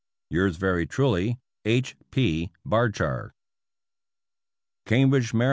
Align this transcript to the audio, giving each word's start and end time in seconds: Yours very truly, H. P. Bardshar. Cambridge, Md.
Yours 0.31 0.57
very 0.57 0.87
truly, 0.87 1.37
H. 1.63 1.95
P. 2.09 2.51
Bardshar. 2.67 3.33
Cambridge, 4.87 5.31
Md. 5.31 5.39